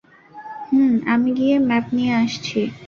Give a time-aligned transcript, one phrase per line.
[0.67, 2.59] হুম, আমি গিয়ে ম্যাপ নিয়ে আসছি।